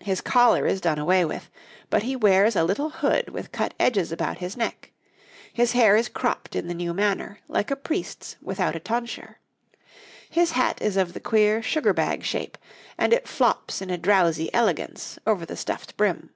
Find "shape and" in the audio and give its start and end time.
12.24-13.12